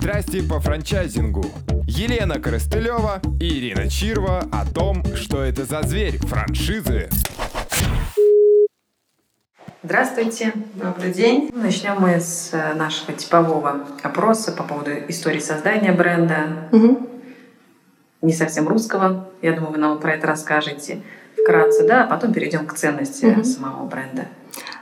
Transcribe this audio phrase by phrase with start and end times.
[0.00, 1.44] Страсти по франчайзингу.
[1.86, 7.10] Елена Коростылева и Ирина Чирва о том, что это за зверь франшизы.
[9.82, 10.54] Здравствуйте.
[10.74, 11.50] Добрый день.
[11.52, 16.46] Начнем мы с э, нашего типового опроса по поводу истории создания бренда.
[16.72, 17.08] Угу.
[18.22, 19.28] Не совсем русского.
[19.42, 21.02] Я думаю, вы нам про это расскажете
[21.42, 23.44] вкратце, да, а потом перейдем к ценности Мгм.
[23.44, 24.28] самого бренда.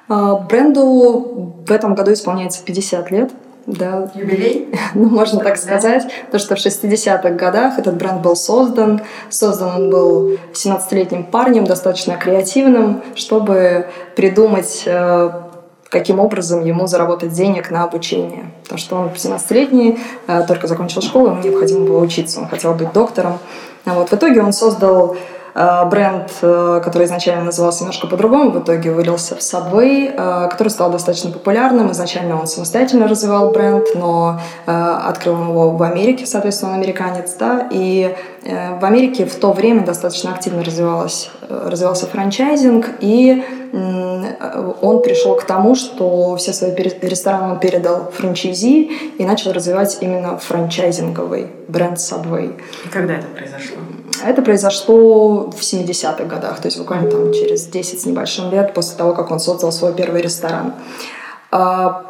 [0.08, 3.32] А, Бренду в этом году исполняется 50 лет.
[3.68, 4.68] Да, Юбилей?
[4.94, 6.04] ну, можно так сказать.
[6.32, 9.02] То, что в 60-х годах этот бренд был создан.
[9.28, 15.30] Создан он был 17-летним парнем, достаточно креативным, чтобы придумать, э,
[15.90, 18.50] каким образом ему заработать денег на обучение.
[18.62, 22.94] Потому что он 17-летний, э, только закончил школу, ему необходимо было учиться, он хотел быть
[22.94, 23.38] доктором.
[23.84, 24.08] А Вот.
[24.08, 25.14] В итоге он создал
[25.90, 30.90] бренд, э, который изначально назывался немножко по-другому, в итоге вылился в Subway, э, который стал
[30.90, 31.90] достаточно популярным.
[31.90, 37.66] Изначально он самостоятельно развивал бренд, но э, открыл его в Америке, соответственно, он американец, да,
[37.72, 38.14] и
[38.44, 43.42] э, в Америке в то время достаточно активно развивалась, э, развивался франчайзинг, и
[43.72, 49.98] э, он пришел к тому, что все свои рестораны он передал франчайзи и начал развивать
[50.00, 52.60] именно франчайзинговый бренд Subway.
[52.84, 53.78] И когда это произошло?
[54.24, 58.96] Это произошло в 70-х годах, то есть буквально там через 10 с небольшим лет после
[58.96, 60.74] того, как он создал свой первый ресторан.
[61.50, 62.04] А,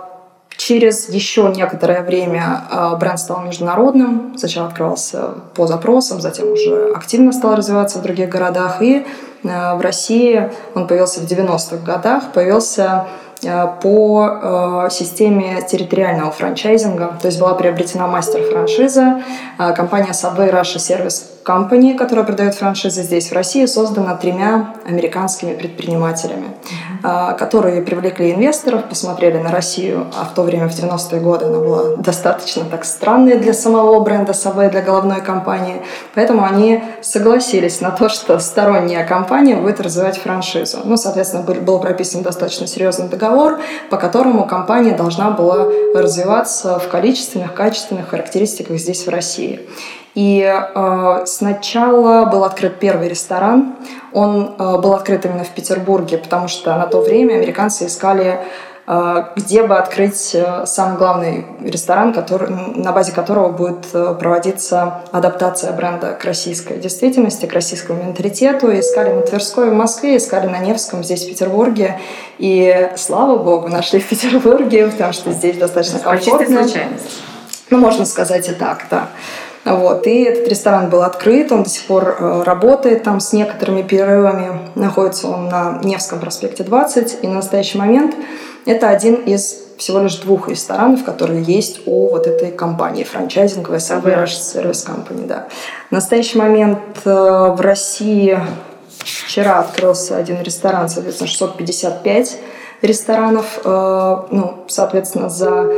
[0.59, 4.37] Через еще некоторое время а, бренд стал международным.
[4.37, 8.83] Сначала открывался по запросам, затем уже активно стал развиваться в других городах.
[8.83, 9.07] И
[9.45, 13.07] а, в России он появился в 90-х годах, появился
[13.47, 17.19] а, по а, системе территориального франчайзинга.
[17.23, 19.23] То есть была приобретена мастер-франшиза.
[19.59, 25.55] А, Компания Subway Russia Service Company, которая продает франшизы здесь, в России, создана тремя американскими
[25.55, 26.49] предпринимателями,
[27.03, 31.59] а, которые привлекли инвесторов, посмотрели на Россию, а в то время, в 90-е годы, она
[31.59, 35.81] была достаточно так странной для самого бренда Subway, для головной компании.
[36.15, 40.81] Поэтому они согласились на то, что сторонняя компания будет развивать франшизу.
[40.85, 46.89] Ну, соответственно, был, был прописан достаточно серьезный договор, по которому компания должна была развиваться в
[46.89, 49.61] количественных, качественных характеристиках здесь, в России.
[50.15, 53.77] И э, сначала был открыт первый ресторан.
[54.13, 58.41] Он э, был открыт именно в Петербурге, потому что на то время американцы искали,
[58.87, 65.03] э, где бы открыть э, самый главный ресторан, который, на базе которого будет э, проводиться
[65.13, 68.77] адаптация бренда к российской действительности, к российскому менталитету.
[68.77, 72.01] Искали на Тверской в Москве, искали на Невском здесь, в Петербурге.
[72.39, 76.63] И, слава богу, нашли в Петербурге, потому что здесь достаточно По чистой комфортно.
[76.65, 77.11] случайности.
[77.71, 79.09] Ну, можно сказать и так, да.
[79.65, 80.07] Вот.
[80.07, 84.71] И этот ресторан был открыт, он до сих пор э, работает там с некоторыми перерывами.
[84.75, 87.19] Находится он на Невском проспекте 20.
[87.23, 88.15] И на настоящий момент
[88.67, 94.25] это один из всего лишь двух ресторанов, которые есть у вот этой компании франчайзинговой Subway
[94.25, 95.27] Rush Service Company.
[95.27, 95.49] Да.
[95.89, 98.39] В настоящий момент э, в России
[98.99, 102.37] вчера открылся один ресторан, соответственно, 655
[102.83, 105.71] ресторанов, э, ну, соответственно, за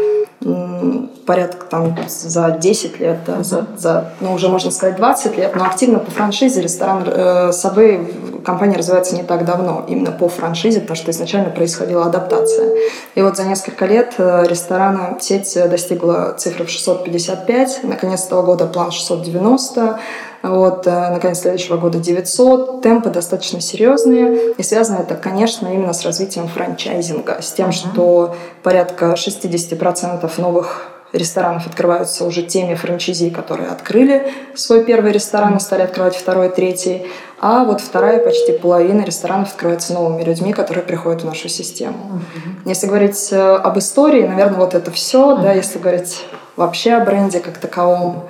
[1.27, 5.65] порядка там за 10 лет, да, за, за, ну, уже можно сказать 20 лет, но
[5.65, 10.97] активно по франшизе ресторан э, Subway компания развивается не так давно, именно по франшизе, потому
[10.97, 12.75] что изначально происходила адаптация.
[13.15, 18.67] И вот за несколько лет э, ресторана сеть достигла цифры в 655, наконец этого года
[18.67, 20.01] план 690,
[20.43, 22.83] вот, э, наконец следующего года 900.
[22.83, 24.53] Темпы достаточно серьезные.
[24.53, 27.43] И связано это, конечно, именно с развитием франчайзинга.
[27.43, 35.13] С тем, что порядка 60% новых ресторанов открываются уже теми франчайзи, которые открыли свой первый
[35.13, 37.07] ресторан и стали открывать второй, третий.
[37.41, 42.21] А вот вторая, почти половина ресторанов открывается новыми людьми, которые приходят в нашу систему.
[42.65, 45.37] Если говорить э, об истории, наверное, вот это все.
[45.37, 46.25] Да, если говорить
[46.57, 48.29] вообще о бренде как таковом,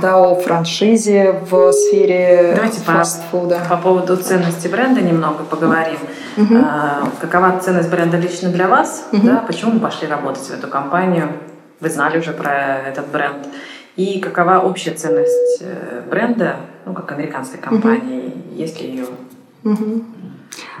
[0.00, 3.60] да, о франшизе в сфере Давайте по- фастфуда.
[3.68, 5.98] По поводу ценности бренда немного поговорим.
[6.64, 9.06] А, какова ценность бренда лично для вас?
[9.12, 9.26] Мгм.
[9.26, 11.28] Да, почему вы пошли работать в эту компанию?
[11.80, 13.46] Вы знали уже про этот бренд.
[13.96, 16.56] И какова общая ценность э, бренда,
[16.86, 19.04] ну, как американской компании, есть ли ее
[19.64, 20.04] Мгм.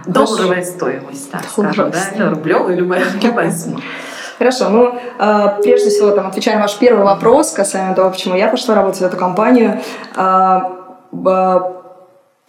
[0.06, 2.30] долларовая стоимость, так скажем, да?
[2.30, 3.80] Рублевая, любая, любая сумма.
[4.42, 8.48] Хорошо, ну, э, прежде всего, там, отвечая на ваш первый вопрос касаемо того, почему я
[8.48, 9.80] пошла работать в эту компанию,
[10.16, 10.60] э,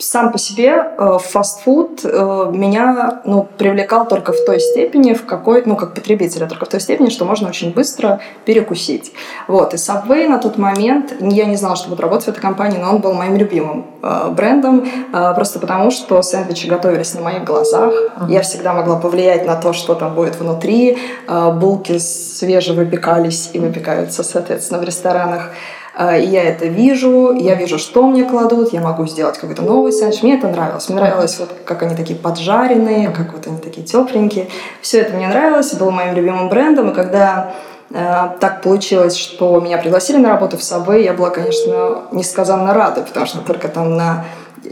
[0.03, 5.63] сам по себе э, фастфуд э, меня ну, привлекал только в той степени, в какой,
[5.65, 9.13] ну, как потребителя, только в той степени, что можно очень быстро перекусить.
[9.47, 9.73] Вот.
[9.73, 12.89] И Subway на тот момент, я не знала, что буду работать в этой компании, но
[12.89, 14.87] он был моим любимым э, брендом,
[15.35, 17.93] просто потому, что сэндвичи готовились на моих глазах.
[17.93, 18.31] Uh-huh.
[18.31, 20.97] Я всегда могла повлиять на то, что там будет внутри.
[21.27, 25.51] Булки свежевыпекались и выпекаются, соответственно, в ресторанах.
[25.95, 29.91] А, и я это вижу, я вижу, что мне кладут, я могу сделать какой-то новый
[29.91, 30.23] сэндвич.
[30.23, 30.89] Мне это нравилось.
[30.89, 34.47] Мне нравилось, вот, как они такие поджаренные, как вот они такие тепленькие.
[34.81, 36.89] Все это мне нравилось, было моим любимым брендом.
[36.89, 37.53] И когда
[37.91, 43.01] э, так получилось, что меня пригласили на работу в Subway, я была, конечно, несказанно рада,
[43.01, 44.25] потому что только там на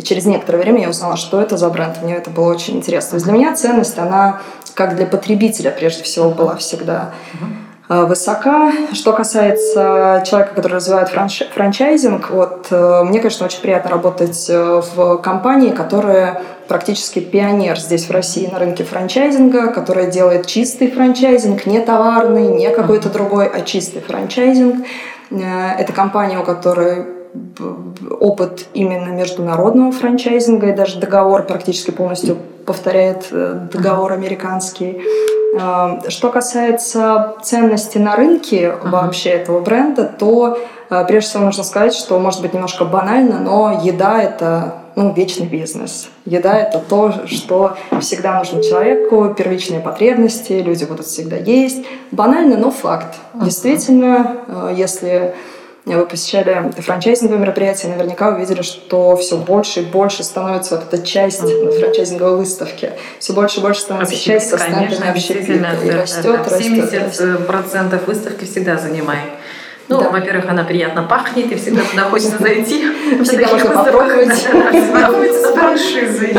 [0.04, 2.02] через некоторое время я узнала, что это за бренд.
[2.02, 3.12] Мне это было очень интересно.
[3.12, 4.42] То есть для меня ценность, она
[4.74, 7.12] как для потребителя прежде всего была всегда.
[7.34, 8.72] Э, высока.
[8.94, 11.44] Что касается человека, который развивает франш...
[11.54, 18.08] франчайзинг, вот, э, мне, конечно, очень приятно работать э, в компании, которая практически пионер здесь
[18.08, 23.62] в России на рынке франчайзинга, которая делает чистый франчайзинг, не товарный, не какой-то другой, а
[23.62, 24.86] чистый франчайзинг.
[25.30, 27.06] Это компания, у которой
[28.20, 33.28] опыт именно международного франчайзинга, и даже договор практически полностью повторяет
[33.72, 35.02] договор американский.
[35.54, 40.58] Эм, что касается ценности на рынке вообще этого бренда, то
[40.90, 45.48] э, прежде всего нужно сказать, что может быть немножко банально, но еда это ну, вечный
[45.48, 46.10] бизнес.
[46.26, 51.86] Еда– это то, что всегда нужно человеку, первичные потребности, люди будут всегда есть.
[52.12, 53.16] Банально, но факт.
[53.34, 55.34] Действительно, э, если
[55.86, 61.42] вы посещали франчайзинговые мероприятия, наверняка увидели, что все больше и больше становится вот эта часть
[61.42, 61.80] mm-hmm.
[61.80, 62.92] франчайзинговой выставки.
[63.18, 66.58] Все больше и больше становится общепит, часть Конечно, действительно, и да, растет, да.
[66.58, 69.32] 70% процентов выставки всегда занимает.
[69.88, 70.10] Ну, да.
[70.10, 72.86] во-первых, она приятно пахнет, и всегда туда хочется зайти.
[73.24, 74.34] Всегда можно попробовать.
[74.34, 76.38] с франшизой.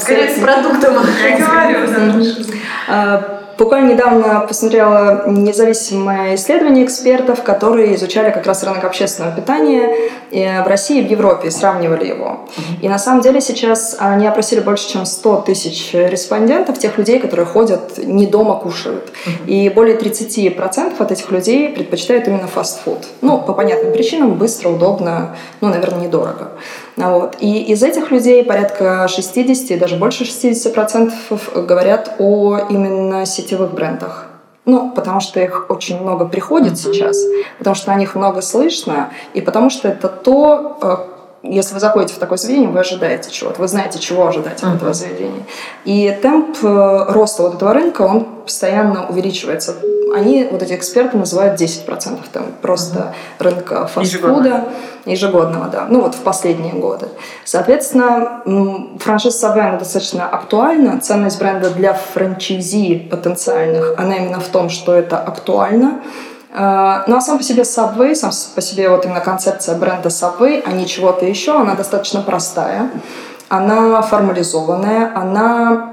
[0.00, 3.45] Скорее, с продуктом, я говорю.
[3.58, 10.66] Буквально недавно посмотрела независимое исследование экспертов, которые изучали как раз рынок общественного питания э, в
[10.66, 12.40] России и в Европе, и сравнивали его.
[12.82, 17.46] И на самом деле сейчас они опросили больше, чем 100 тысяч респондентов, тех людей, которые
[17.46, 19.10] ходят, не дома кушают.
[19.46, 22.98] И более 30% от этих людей предпочитают именно фастфуд.
[23.22, 26.52] Ну, по понятным причинам, быстро, удобно, ну, наверное, недорого.
[26.96, 27.36] Вот.
[27.40, 34.26] И из этих людей порядка 60, даже больше 60% говорят о именно сетевых брендах.
[34.64, 36.92] Ну, потому что их очень много приходит mm-hmm.
[36.92, 37.22] сейчас,
[37.58, 40.96] потому что о них много слышно, и потому что это то, э,
[41.50, 44.92] если вы заходите в такое заведение, вы ожидаете чего-то, вы знаете, чего ожидать от этого
[44.92, 45.42] заведения.
[45.84, 49.74] И темп э, роста вот этого рынка, он постоянно увеличивается.
[50.14, 53.44] Они, вот эти эксперты, называют 10% там просто uh-huh.
[53.44, 54.64] рынка фастфуда.
[55.04, 55.86] Ежегодного, да.
[55.88, 57.06] Ну вот в последние годы.
[57.44, 58.42] Соответственно,
[58.98, 61.00] франшиза Subway достаточно актуальна.
[61.00, 66.00] Ценность бренда для франчайзи потенциальных, она именно в том, что это актуально.
[66.58, 70.62] А, ну а сам по себе Subway, сам по себе вот именно концепция бренда Subway,
[70.64, 72.90] а не чего-то еще, она достаточно простая,
[73.50, 75.92] она формализованная, она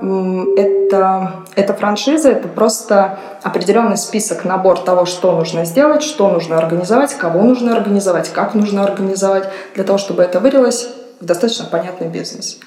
[0.56, 7.13] это, это франшиза, это просто определенный список, набор того, что нужно сделать, что нужно организовать,
[7.13, 10.88] кого нужно организовать, как нужно организовать, для того, чтобы это вылилось
[11.19, 12.59] в достаточно понятный бизнес.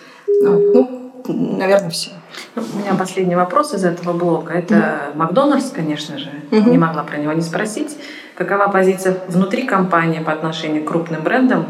[0.42, 2.11] Ну, ну наверное, все.
[2.55, 4.55] Ну, у меня последний вопрос из этого блока.
[4.55, 5.17] Это mm-hmm.
[5.17, 6.31] Макдональдс, конечно же.
[6.50, 6.70] Mm-hmm.
[6.70, 7.96] Не могла про него не спросить.
[8.37, 11.67] Какова позиция внутри компании по отношению к крупным брендам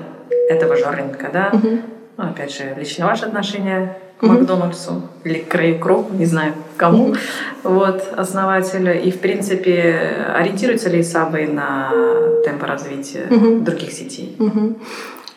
[0.48, 1.50] этого же рынка, да?
[1.52, 1.80] Mm-hmm.
[2.16, 4.28] Ну, опять же, лично ваше отношение к mm-hmm.
[4.28, 7.18] Макдональдсу или к Рэю Кроу, не знаю, кому, mm-hmm.
[7.64, 9.00] вот, основателю.
[9.00, 11.90] И, в принципе, ориентируется ли Сабы на
[12.44, 13.60] темпы развития mm-hmm.
[13.60, 14.36] других сетей?
[14.38, 14.76] Mm-hmm.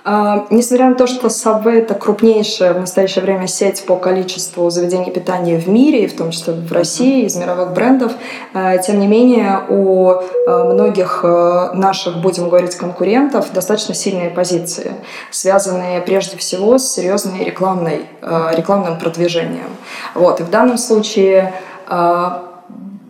[0.05, 5.11] А, несмотря на то, что Subway это крупнейшая в настоящее время сеть по количеству заведений
[5.11, 8.13] питания в мире, в том числе в России, из мировых брендов,
[8.53, 14.93] а, тем не менее у а, многих наших, будем говорить, конкурентов достаточно сильные позиции,
[15.31, 19.69] связанные прежде всего с серьезной рекламной, рекламным продвижением.
[20.15, 20.39] Вот.
[20.39, 21.53] И в данном случае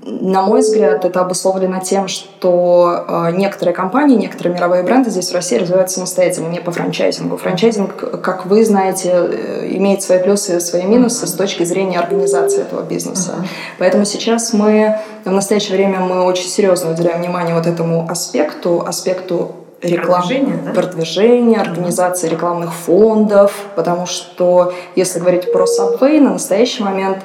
[0.06, 5.34] на мой взгляд, это обусловлено тем, что э, некоторые компании, некоторые мировые бренды здесь в
[5.34, 7.38] России развиваются самостоятельно, не по франчайзингу.
[7.38, 12.62] Франчайзинг, как вы знаете, э, имеет свои плюсы и свои минусы с точки зрения организации
[12.62, 13.36] этого бизнеса.
[13.38, 13.48] Uh-huh.
[13.80, 19.52] Поэтому сейчас мы, в настоящее время, мы очень серьезно уделяем внимание вот этому аспекту, аспекту
[19.82, 20.72] реклам, продвижения, да?
[20.72, 27.20] продвижения организации рекламных фондов, потому что, если говорить про Subway, на настоящий момент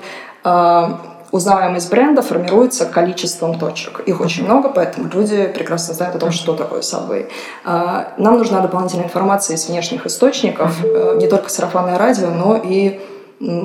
[0.44, 0.88] э,
[1.34, 4.00] узнаваемость бренда формируется количеством точек.
[4.06, 7.28] Их очень много, поэтому люди прекрасно знают о том, что такое Subway.
[7.64, 13.00] А, нам нужна дополнительная информация из внешних источников, э, не только сарафанное радио, но и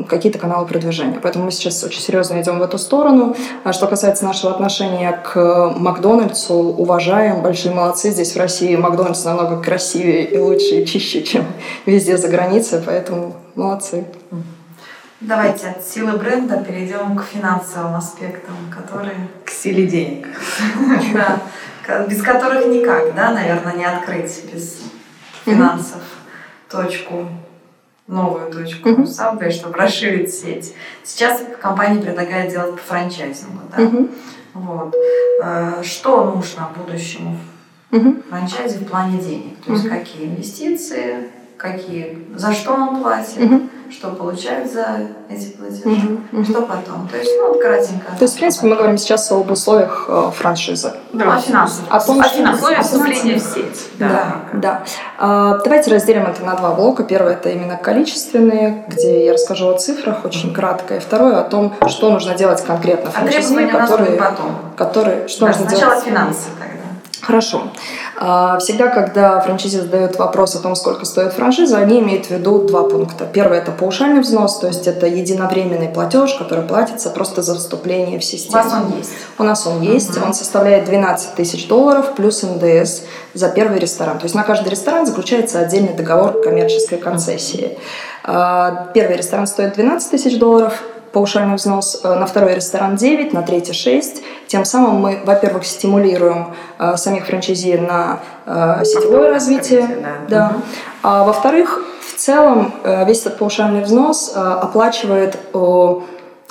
[0.10, 1.20] какие-то каналы продвижения.
[1.22, 3.36] Поэтому мы сейчас очень серьезно идем в эту сторону.
[3.64, 8.10] А что касается нашего отношения к Макдональдсу, уважаем, большие молодцы.
[8.10, 11.46] Здесь в России Макдональдс намного красивее и лучше и чище, чем
[11.86, 14.06] везде за границей, поэтому молодцы.
[15.22, 19.28] Давайте от силы бренда перейдем к финансовым аспектам, которые...
[19.46, 20.28] К силе денег.
[21.88, 24.84] Да, без которых никак, да, наверное, не открыть без
[25.44, 26.04] финансов
[26.70, 27.28] точку
[28.10, 28.90] новую точку.
[28.90, 30.74] Subway, чтобы расширить сеть.
[31.04, 33.60] Сейчас компания предлагает делать по франчайзингу.
[33.76, 33.92] Да?
[34.54, 34.96] Вот.
[35.44, 37.38] Э, что нужно будущему
[38.30, 39.64] франчайзе в плане денег?
[39.66, 43.40] То есть какие инвестиции, какие, за что он платит,
[43.92, 47.08] что получают за эти платежи, угу, что потом.
[47.10, 48.12] То есть, ну, вот кратенько.
[48.18, 50.94] То есть, в принципе, мы говорим сейчас об условиях э, франшизы.
[51.14, 51.86] Да, ну, о финансах.
[51.90, 53.90] О том, о финансовых вступления в сеть.
[53.98, 54.36] Да, да.
[54.54, 54.84] да.
[55.18, 57.04] А, давайте разделим это на два блока.
[57.04, 60.96] Первое– это именно количественные, где я расскажу о цифрах очень кратко.
[60.96, 64.56] И второе– о том, что нужно делать конкретно франшизе, а которые, потом.
[64.78, 66.04] которые, что да, нужно сначала делать.
[66.04, 66.79] Сначала финансы тогда.
[67.30, 67.62] Хорошо.
[68.18, 72.64] А, всегда, когда франчайзи задают вопрос о том, сколько стоит франшиза, они имеют в виду
[72.68, 73.28] два пункта.
[73.32, 78.24] Первый– это паушальный взнос, то есть это единовременный платеж, который платится просто за вступление в
[78.24, 78.64] систему.
[78.64, 79.12] У вас он есть?
[79.38, 80.18] У нас он есть.
[80.18, 83.02] Он составляет 12 тысяч долларов плюс НДС
[83.36, 84.18] за первый ресторан.
[84.18, 87.78] То есть на каждый ресторан заключается отдельный договор коммерческой концессии.
[88.24, 93.42] А, первый ресторан стоит 12 тысяч долларов, паушальный взнос, э, на второй ресторан 9, на
[93.42, 94.22] третий 6.
[94.48, 99.88] Тем самым мы, во-первых, стимулируем э, самих франчайзи на э, сетевое развитие.
[100.02, 100.18] Да.
[100.30, 100.54] Да.
[101.04, 102.74] А во-вторых, в целом
[103.08, 105.38] весь этот паушальный взнос оплачивает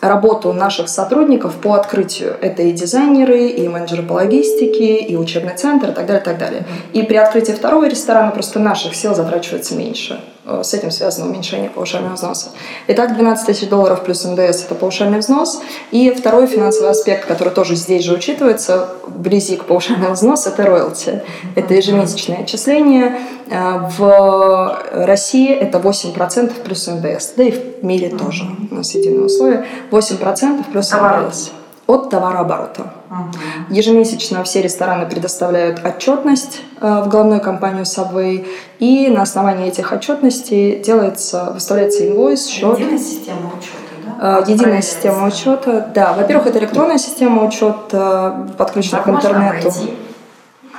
[0.01, 2.37] работу наших сотрудников по открытию.
[2.41, 6.39] Это и дизайнеры, и менеджеры по логистике, и учебный центр, и так далее, и так
[6.39, 6.65] далее.
[6.93, 10.21] И при открытии второго ресторана просто наших сил затрачивается меньше.
[10.49, 12.49] Э, с этим связано уменьшение повышения взноса.
[12.87, 15.61] Итак, 12 тысяч долларов плюс НДС– это повышенный взнос.
[15.91, 21.23] И второй финансовый аспект, который тоже здесь же учитывается, вблизи к повышению взноса– это роялти.
[21.55, 23.19] Это ежемесячное отчисление.
[23.51, 27.33] Э, в России это 8% плюс НДС.
[27.37, 29.67] Да и в мире тоже у нас единое условие.
[29.91, 31.51] 8% плюс НДС
[31.87, 32.98] от товарооборота.
[33.11, 33.75] Угу.
[33.75, 38.47] Ежемесячно все рестораны предоставляют отчетность э, в главную компанию Subway,
[38.79, 42.79] и на основании этих отчетностей делается, выставляется инвойс, счет.
[42.79, 44.39] Единая система учета, да?
[44.41, 46.13] Э, единая система учета, да.
[46.13, 49.69] Во-первых, это электронная система учета, подключена к интернету.
[49.69, 50.08] Можно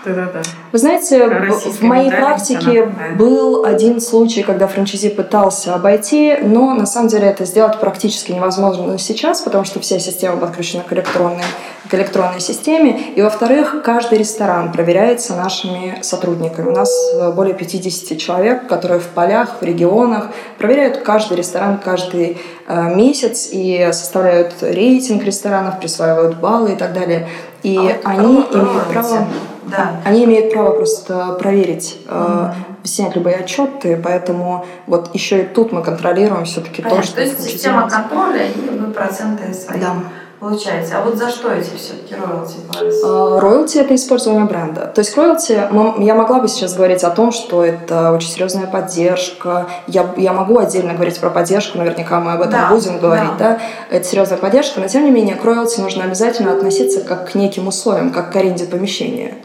[0.05, 0.41] да-да-да.
[0.71, 6.85] Вы знаете, в моей практике она, был один случай, когда франчайзи пытался обойти, но на
[6.85, 11.43] самом деле это сделать практически невозможно сейчас, потому что вся система подключена к электронной,
[11.89, 12.99] к электронной системе.
[13.15, 16.69] И, во-вторых, каждый ресторан проверяется нашими сотрудниками.
[16.69, 22.37] У нас э, более 50 человек, которые в полях, в регионах проверяют каждый ресторан каждый
[22.67, 27.27] э, месяц и составляют рейтинг ресторанов, присваивают баллы и так далее.
[27.63, 29.27] И а они имеют право
[29.69, 30.01] да.
[30.05, 32.53] Они имеют право просто проверить, mm-hmm.
[32.83, 37.15] снять любые отчеты, поэтому вот еще и тут мы контролируем все-таки то, что...
[37.15, 39.95] То есть система контроля и вы проценты свои да.
[40.39, 40.93] получаете.
[40.95, 42.55] А вот за что эти все-таки роялти?
[43.41, 44.91] Роялти– это использование бренда.
[44.93, 49.67] То есть роялти, я могла бы сейчас говорить о том, что это очень серьезная поддержка.
[49.87, 53.59] Я, я могу отдельно говорить про поддержку, наверняка мы об этом да, будем говорить, да.
[53.59, 53.95] да.
[53.95, 57.67] Это серьезная поддержка, но тем не менее к роялти нужно обязательно относиться как к неким
[57.67, 59.35] условиям, как к аренде помещения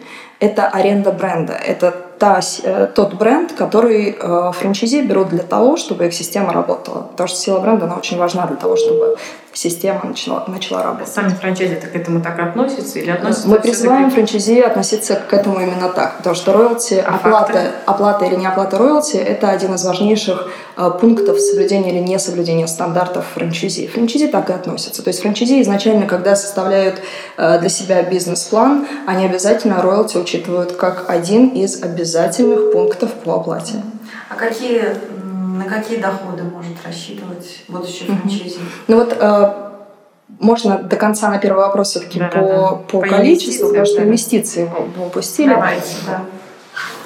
[0.45, 1.55] это аренда бренда.
[1.55, 7.03] Это та, э, тот бренд, который э, франчайзи берут для того, чтобы их система работала.
[7.03, 9.17] Потому что сила бренда, она очень важна для того, чтобы
[9.53, 11.09] система начала, начала работать.
[11.09, 13.49] Сами франчайзи к этому так относятся или относятся?
[13.49, 18.37] Мы призываем франчайзи относиться к этому именно так, потому что роялти, а оплата, оплата или
[18.37, 23.87] не оплата роялти– это один из важнейших э, пунктов соблюдения или несоблюдения стандартов франчайзи.
[23.89, 25.03] Франчайзи так и относятся.
[25.03, 27.01] То есть франчайзи изначально, когда составляют
[27.37, 32.14] для себя бизнес-план, они обязательно роялти учитывают как один из обязательных
[32.73, 33.83] пунктов по оплате.
[34.29, 34.83] А какие
[35.55, 38.59] на какие доходы может рассчитывать будущий франчайзи?
[38.89, 39.53] Ну вот э,
[40.41, 42.69] можно до конца на первый вопрос все-таки да, по, да, да.
[42.91, 45.51] по, по количеству, потому что инвестиции вы упустили.
[45.51, 46.23] Давайте, да.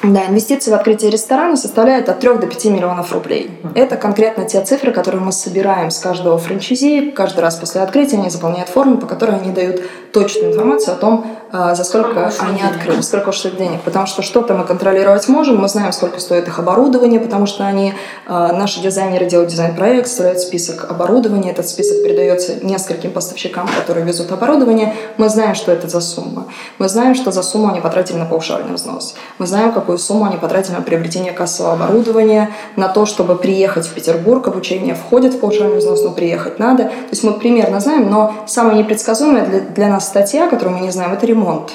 [0.09, 3.51] Да, инвестиции в открытие ресторана составляют от 3 до 5 миллионов рублей.
[3.75, 7.11] Это конкретно те цифры, которые мы собираем с каждого франчайзи.
[7.11, 11.27] Каждый раз после открытия они заполняют форму, по которой они дают точную информацию о том,
[11.53, 12.77] а, за сколько, сколько они денег.
[12.77, 13.83] открыли, сколько ушло денег.
[13.83, 17.95] Потому что что-то мы контролировать можем, мы знаем, сколько стоит их оборудование, потому что они,
[18.27, 24.33] а, наши дизайнеры делают дизайн-проект, строят список оборудования, этот список передается нескольким поставщикам, которые везут
[24.33, 24.95] оборудование.
[25.19, 26.49] Мы знаем, что это за сумма.
[26.79, 29.15] Мы знаем, что за сумму они потратили на паушальный взнос.
[29.39, 33.95] Мы знаем, какую сумму они потратили на приобретение кассового оборудования, на то, чтобы приехать в
[33.95, 36.85] Петербург, обучение входит в паушальный взнос, но приехать надо.
[36.85, 40.91] То есть мы примерно знаем, но самая непредсказуемая для, для нас статья, которую мы не
[40.91, 41.73] знаем, это ремонт.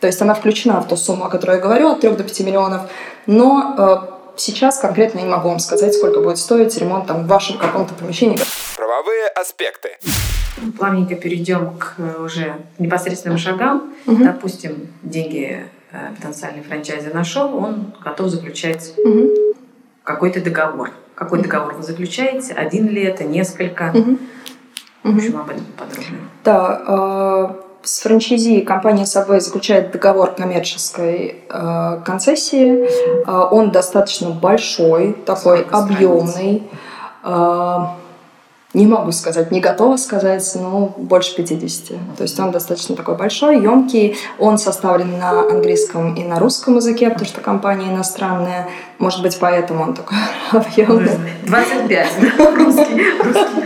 [0.00, 2.40] То есть она включена в ту сумму, о которой я говорю, от 3 до 5
[2.40, 2.82] миллионов.
[3.26, 7.26] Но э, сейчас конкретно я не могу вам сказать, сколько будет стоить ремонт там, в
[7.26, 8.38] вашем каком-то помещении.
[8.76, 9.90] Правовые аспекты.
[10.78, 13.94] Плавненько перейдем к э, уже непосредственным шагам.
[14.06, 14.24] Угу.
[14.24, 15.66] Допустим, деньги
[16.16, 19.30] потенциальный франчайзи нашел, он готов заключать угу.
[20.02, 20.90] какой-то договор.
[21.14, 21.48] Какой угу.
[21.48, 22.54] договор вы заключаете?
[22.54, 23.92] Один ли это, несколько?
[23.94, 24.18] Угу.
[25.04, 26.20] В общем, об этом подробнее.
[26.44, 32.88] Да, с франчайзи компания Subway заключает договор коммерческой э, концессии.
[33.26, 36.62] Э, он достаточно большой, такой Сколько объемный.
[37.22, 37.78] Э,
[38.74, 42.16] не могу сказать, не готова сказать, но больше 50.
[42.16, 44.16] То есть он достаточно такой большой, емкий.
[44.38, 48.68] Он составлен на английском и на русском языке, потому что компания иностранная.
[48.98, 50.18] Может быть, поэтому он такой
[50.52, 51.12] объемный.
[51.46, 52.08] 25,
[52.56, 53.62] русский, русский,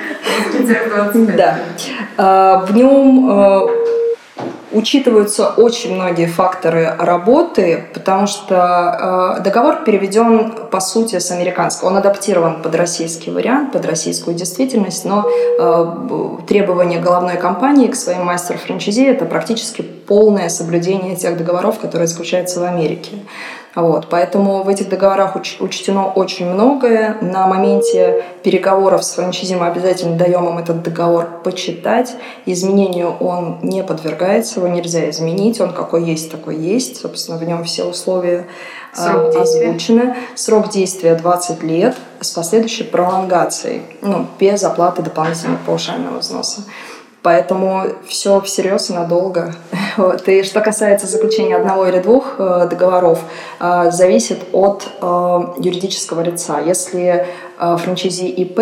[0.53, 1.59] русский Да.
[2.19, 3.89] Э, в нем э,
[4.73, 11.89] учитываются очень многие факторы работы, потому что э, договор переведен, по сути, с американского.
[11.89, 18.25] Он адаптирован под российский вариант, под российскую действительность, но э, требования головной компании к своим
[18.25, 23.13] мастер-франчайзи– это практически полное соблюдение тех договоров, которые заключаются в Америке.
[23.81, 27.17] Вот, поэтому в этих договорах уч- учтено очень многое.
[27.21, 32.17] На моменте переговоров с франчайзи мы обязательно даем им этот договор почитать.
[32.45, 35.61] Изменению он не подвергается, его нельзя изменить.
[35.61, 37.01] Он какой есть, такой есть.
[37.01, 38.49] Собственно, в нем все условия
[38.97, 40.17] а, Срок озвучены.
[40.35, 46.63] Срок действия 20 лет с последующей пролонгацией, ну, без оплаты дополнительного паушального взноса.
[47.29, 49.55] Поэтому все всерьез и надолго.
[49.99, 50.29] Вот.
[50.29, 53.19] И что касается заключения одного или двух э, договоров,
[53.61, 56.61] э, зависит от э, юридического лица.
[56.61, 57.27] Если
[57.59, 58.61] франчайзи ИП,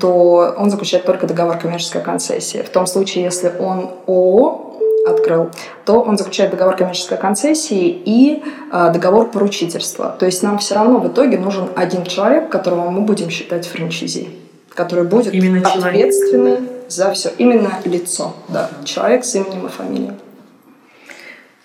[0.00, 2.58] то он заключает только договор коммерческой концессии.
[2.58, 4.74] В том случае, если он ООО
[5.06, 5.50] открыл,
[5.86, 10.14] то он заключает договор коммерческой концессии и э, договор поручительства.
[10.18, 14.28] То есть нам все равно в итоге нужен один человек, которого мы будем считать франчайзи,
[14.74, 17.30] который будет Именно ответственный человек за все.
[17.38, 18.70] Именно лицо, да.
[18.84, 20.12] Человек с именем и фамилией.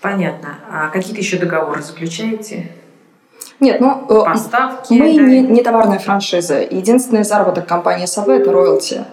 [0.01, 0.59] Понятно.
[0.69, 2.71] А какие-то еще договоры заключаете?
[3.59, 5.21] Нет, ну э, Поставки, мы да.
[5.21, 6.59] не, не товарная франшиза.
[6.59, 9.05] Единственный заработок компании САВ– это роялти.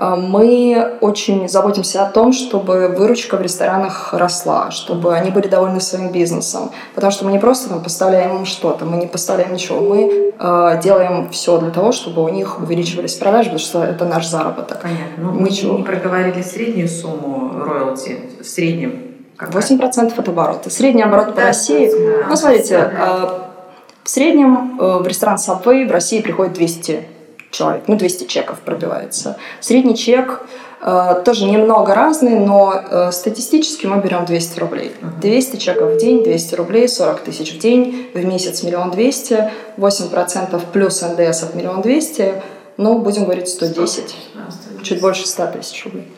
[0.00, 0.16] Uh-huh.
[0.16, 6.10] Мы очень заботимся о том, чтобы выручка в ресторанах росла, чтобы они были довольны своим
[6.10, 6.70] бизнесом.
[6.94, 9.80] Потому что мы не просто там, поставляем им что-то, мы не поставляем ничего.
[9.80, 14.26] Мы э, делаем все для того, чтобы у них увеличивались продажи, потому что это наш
[14.26, 14.80] заработок.
[14.80, 15.32] Понятно.
[15.32, 15.72] Ну, ничего.
[15.72, 19.02] Мы не проговорили среднюю сумму роялти в среднем.
[19.36, 19.62] Какая?
[19.62, 20.70] 8% от оборота.
[20.70, 21.90] Средний оборот да, по России.
[21.90, 23.49] Да, ну, смотрите, да.
[24.04, 27.04] В среднем э, в ресторан Subway в России приходит 200
[27.50, 29.36] человек, ну 200 чеков пробивается.
[29.60, 30.42] Средний чек
[30.80, 34.92] э, тоже немного разный, но э, статистически мы берем 200 рублей.
[35.20, 40.62] 200 чеков в день, 200 рублей, 40 тысяч в день, в месяц миллион двести, 8%
[40.72, 42.42] плюс НДС от миллион двести,
[42.78, 44.16] ну, будем говорить 110,
[44.82, 46.08] чуть больше 100 тысяч рублей.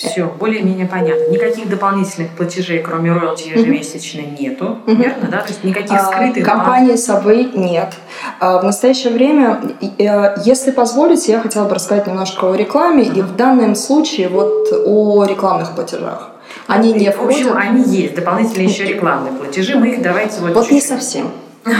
[0.00, 1.30] Все, более-менее понятно.
[1.30, 4.78] Никаких дополнительных платежей, кроме роялти ежемесячно, нету.
[4.86, 4.96] Mm-hmm.
[4.96, 5.38] Верно, да?
[5.42, 6.44] То есть никаких а, скрытых...
[6.44, 7.94] Компании Subway нет.
[8.38, 9.60] А, в настоящее время,
[9.98, 13.18] э, если позволите, я хотела бы рассказать немножко о рекламе mm-hmm.
[13.18, 16.30] и в данном случае вот о рекламных платежах.
[16.66, 17.42] Они не входят.
[17.42, 18.14] В общем, они есть.
[18.14, 19.76] Дополнительные еще рекламные платежи.
[19.76, 20.72] Мы их давайте вот Вот чуть-чуть.
[20.72, 21.30] не совсем.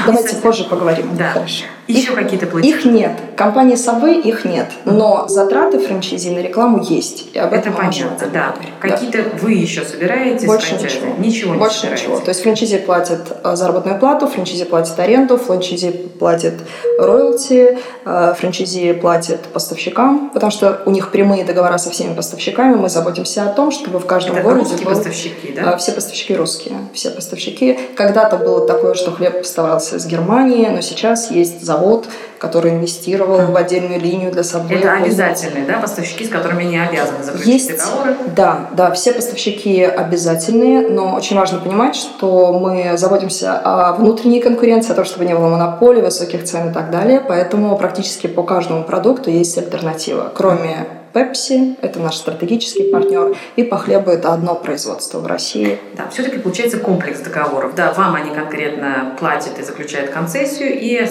[0.06, 1.16] Давайте позже поговорим.
[1.16, 1.30] Да.
[1.30, 1.64] Хорошо.
[1.98, 2.76] Еще какие-то платежи?
[2.76, 3.12] Их нет.
[3.36, 4.70] Компании Subway их нет.
[4.84, 7.28] Но затраты франчайзи на рекламу есть.
[7.32, 8.54] И об этом Это понятно, да.
[8.80, 9.30] Какие-то да.
[9.40, 11.14] вы еще собираете Больше ничего.
[11.18, 12.04] Ничего не Больше собираете.
[12.04, 12.20] ничего.
[12.20, 16.54] То есть франчайзи платит э, заработную плату, франчайзи платит аренду, франчайзи платит
[16.98, 22.76] роялти, э, франчайзи платит поставщикам, потому что у них прямые договора со всеми поставщиками.
[22.76, 24.84] Мы заботимся о том, чтобы в каждом Это городе был...
[24.94, 25.72] поставщики, да?
[25.72, 26.74] Э, все поставщики русские.
[26.94, 27.78] Все поставщики.
[27.96, 32.06] Когда-то было такое, что хлеб поставлялся из Германии, но сейчас есть завод завод,
[32.38, 34.78] который инвестировал в отдельную линию для собой.
[34.78, 38.16] Это обязательные, да, поставщики, с которыми не обязаны заключить Есть, договоры?
[38.34, 44.92] Да, да, все поставщики обязательные, но очень важно понимать, что мы заботимся о внутренней конкуренции,
[44.92, 48.84] о том, чтобы не было монополии, высоких цен и так далее, поэтому практически по каждому
[48.84, 55.18] продукту есть альтернатива, кроме Pepsi, это наш стратегический партнер, и по хлебу это одно производство
[55.18, 55.78] в России.
[55.96, 57.74] Да, все-таки получается комплекс договоров.
[57.74, 61.04] Да, вам они конкретно платят и заключают концессию, и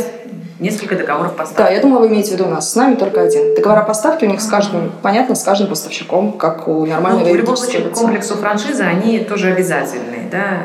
[0.59, 1.57] несколько договоров поставки.
[1.57, 2.71] Да, я думаю, вы имеете в виду нас.
[2.71, 3.55] С нами только один.
[3.55, 7.35] Договора поставки у них с каждым, понятно, с каждым поставщиком, как у нормального ну, В
[7.35, 10.63] любом случае, по комплексу франшизы они тоже обязательные, да,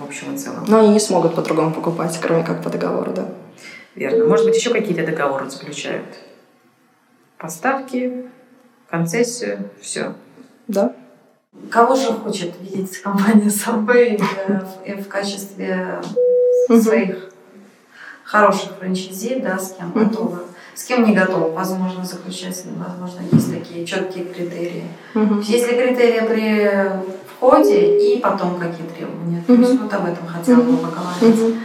[0.00, 0.64] в общем и целом.
[0.68, 3.28] Но они не смогут по-другому покупать, кроме как по договору, да.
[3.94, 4.26] Верно.
[4.26, 6.06] Может быть, еще какие-то договоры заключают?
[7.38, 8.24] Поставки,
[8.90, 10.14] концессию, все.
[10.68, 10.92] Да.
[11.70, 16.00] Кого же хочет видеть компания Subway в, в качестве
[16.68, 17.33] своих
[18.24, 20.38] хороших франчайзи, да, с кем готовы,
[20.74, 24.88] с кем не готовы, возможно, заключать, возможно, есть такие четкие критерии.
[25.42, 29.42] Есть ли критерии при входе и потом какие требования?
[29.46, 31.56] То есть вот об этом хотела бы поговорить.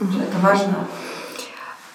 [0.00, 0.86] Это важно.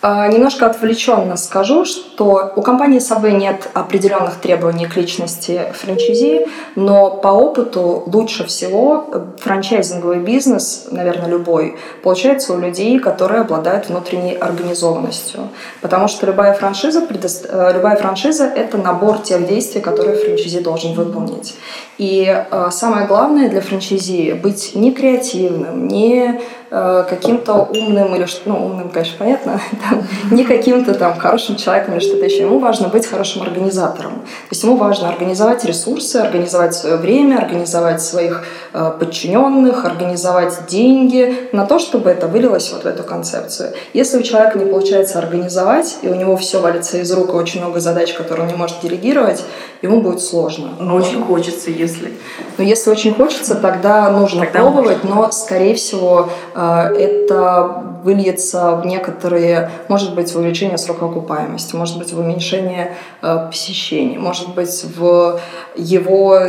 [0.02, 7.10] А, немножко отвлеченно скажу, что у компании Subway нет определенных требований к личности франчайзи, но
[7.10, 9.08] по опыту лучше всего
[9.40, 15.50] франчайзинговый бизнес, наверное, любой, получается у людей, которые обладают внутренней организованностью.
[15.82, 21.56] Потому что любая франшиза, э, любая франшиза– это набор тех действий, которые франчайзи должен выполнить.
[21.98, 26.40] И э, самое главное для франчайзи– быть не креативным, не
[26.72, 31.96] Э, каким-то умным или что, ну, умным, конечно, понятно, там, не каким-то там хорошим человеком
[31.96, 32.44] или что-то еще.
[32.44, 34.12] Ему важно быть хорошим организатором.
[34.20, 41.50] То есть ему важно организовать ресурсы, организовать свое время, организовать своих э, подчиненных, организовать деньги
[41.54, 43.74] на то, чтобы это вылилось вот в эту концепцию.
[43.94, 47.62] Если у человека не получается организовать, и у него все валится из рук, и очень
[47.62, 49.44] много задач, которые он не может делегировать,
[49.82, 50.70] ему будет сложно.
[50.80, 52.14] Но очень хочется, если...
[52.60, 55.22] Но если очень хочется, тогда нужно тогда пробовать, можно.
[55.24, 61.98] но, скорее всего, э, это выльется в некоторые, может быть, в увеличение срока окупаемости, может
[61.98, 65.40] быть, в уменьшение э, посещений, может быть, в
[65.76, 66.40] его,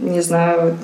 [0.00, 0.76] не знаю,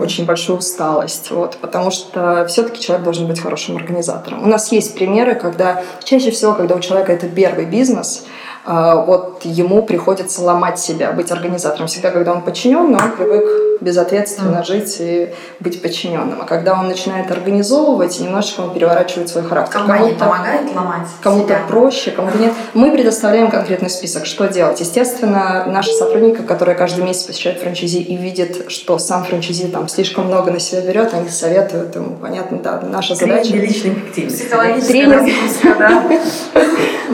[0.00, 4.42] очень большую усталость, вот, потому что все-таки человек должен быть хорошим организатором.
[4.44, 8.26] У нас есть примеры, когда чаще всего, когда у человека это первый бизнес,
[8.64, 11.86] а, вот ему приходится ломать себя, быть организатором.
[11.86, 16.42] Всегда, когда он подчиненный, он привык безответственно жить и быть подчиненным.
[16.42, 19.80] А когда он начинает организовывать, немножечко он переворачивает свой характер.
[19.86, 22.52] Кому-то помогает ломать Кому-то проще, кому-то нет.
[22.74, 24.80] Мы предоставляем конкретный список, что делать.
[24.80, 30.26] Естественно, наши сотрудники, которые каждый месяц посещают франчайзи и видят, что сам франчайзи там слишком
[30.26, 33.54] много на себя берет, они советуют ему, понятно, да, наша задача.
[33.54, 34.48] личной эффективности.
[34.86, 35.22] Тренер.
[35.78, 36.04] да.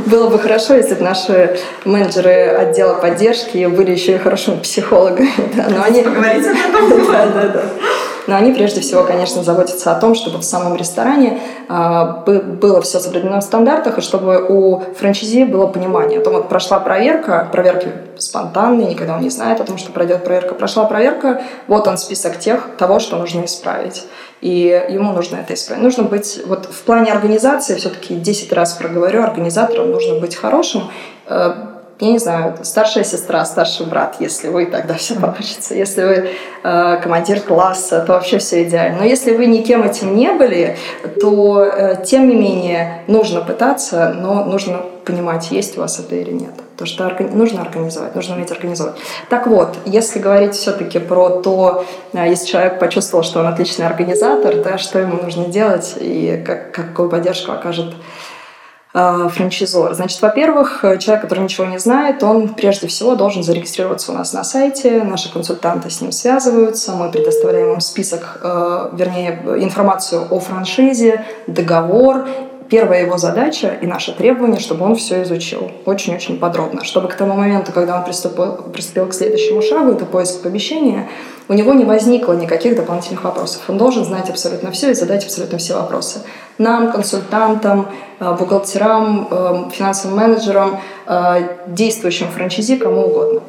[0.07, 5.31] Было бы хорошо, если бы наши менеджеры отдела поддержки были еще и хорошими психологами.
[5.55, 6.01] Да, но они...
[6.01, 6.15] Этом?
[6.73, 7.63] Да, да, да.
[8.27, 13.01] Но они прежде всего, конечно, заботятся о том, чтобы в самом ресторане э, было все
[13.01, 17.89] соблюдено в стандартах, и чтобы у франчайзи было понимание о том, вот прошла проверка, проверки
[18.19, 20.55] спонтанные, никогда он не знает о том, что пройдет проверка.
[20.55, 24.05] Прошла проверка, вот он список тех, того, что нужно исправить
[24.43, 25.85] и ему нужно это исправить.
[25.85, 30.91] Нужно быть, вот в плане организации, все-таки 10 раз проговорю, организатором нужно быть хорошим,
[31.29, 31.55] э,
[32.01, 35.75] я не знаю, старшая сестра, старший брат, если вы, тогда все получится.
[35.75, 36.31] Если вы
[36.65, 38.99] э, командир класса, то вообще все идеально.
[38.99, 40.77] Но если вы никем этим не были,
[41.21, 46.33] то, э, тем не менее, нужно пытаться, но нужно понимать, есть у вас это или
[46.33, 46.53] нет.
[46.77, 47.25] То, что орга...
[47.25, 48.95] нужно организовать, нужно уметь организовать.
[49.29, 54.57] Так вот, если говорить все-таки про то, э, если человек почувствовал, что он отличный организатор,
[54.57, 57.95] да, что ему нужно делать и как, какую поддержку окажет
[58.93, 59.95] франчайзор.
[59.95, 64.45] Значит, во-первых, человек, который ничего не знает, он прежде всего должен зарегистрироваться у нас на
[64.45, 71.25] сайте, наши консультанты с ним связываются, мы предоставляем им список, э, вернее, информацию о франшизе,
[71.47, 72.27] договор
[72.73, 77.35] первая его задача и наше требование, чтобы он все изучил очень-очень подробно, чтобы к тому
[77.35, 81.07] моменту, когда он приступил, приступил к следующему шагу, это поиск помещения,
[81.53, 83.61] у него не возникло никаких дополнительных вопросов.
[83.69, 86.21] Он должен знать абсолютно все и задать абсолютно все вопросы.
[86.57, 87.89] Нам, консультантам,
[88.21, 93.43] э, бухгалтерам, э, финансовым менеджерам, э, действующим франчайзи, кому угодно.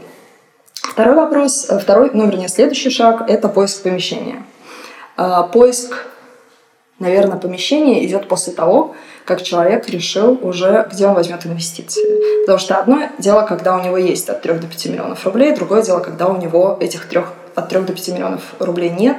[0.74, 4.44] Второй вопрос, второй, ну, вернее, следующий шаг– это поиск помещения.
[5.54, 6.06] Поиск,
[7.00, 12.42] наверное, помещения идет после того, как человек решил уже, где он возьмет инвестиции.
[12.42, 15.82] Потому что одно дело, когда у него есть от 3 до 5 миллионов рублей, другое
[15.84, 17.22] дело, когда у него этих 3
[17.56, 19.18] от 3 до 5 миллионов рублей нет.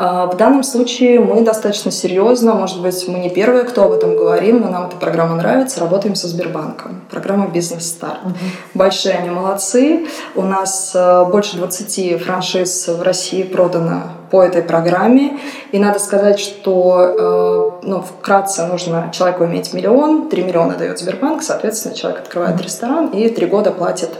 [0.00, 4.16] А, в данном случае мы достаточно серьезно, может быть, мы не первые, кто об этом
[4.16, 7.00] говорим, но нам эта программа нравится, работаем со Сбербанком.
[7.10, 8.20] Программа «Бизнес Старт».
[8.24, 8.34] Угу.
[8.74, 10.06] Большие они молодцы.
[10.36, 15.40] У нас э, больше 20 франшиз в России продано по этой программе.
[15.72, 21.42] И надо сказать, что э, ну, вкратце нужно человеку иметь миллион, 3 миллиона дает Сбербанк,
[21.42, 24.10] соответственно, человек открывает ресторан и 3 года платит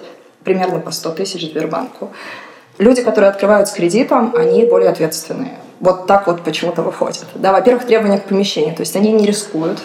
[0.42, 2.10] примерно по 100 тысяч Сбербанку.
[2.78, 7.24] Люди, которые открывают с кредитом, они более ответственные вот так вот почему-то выходит.
[7.34, 9.78] Да, во-первых, требования к помещению, то есть они не рискуют,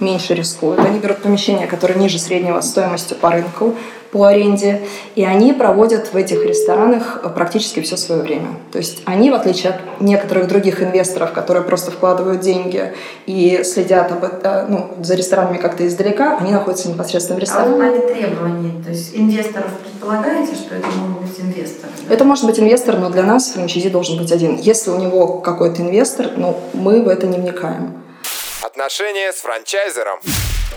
[0.00, 0.80] меньше рискуют.
[0.80, 3.74] Они берут помещения, которые ниже среднего стоимостью по рынку,
[4.12, 4.82] по аренде,
[5.14, 8.48] и они проводят в этих ресторанах практически все свое время.
[8.72, 12.92] То есть они, в отличие от некоторых других инвесторов, которые просто вкладывают деньги
[13.26, 17.70] и следят об это, ну, за ресторанами как-то издалека, они находятся непосредственно в ресторане.
[17.70, 21.92] А в плане требований, то есть инвесторов предполагаете, что это могут быть инвесторы?
[22.08, 22.14] Да?
[22.14, 24.56] Это может быть инвестор, но для нас франчайзи должен быть один.
[24.56, 27.94] Если у него какой-то инвестор, ну, мы в это не вникаем.
[28.62, 30.18] Отношения с франчайзером.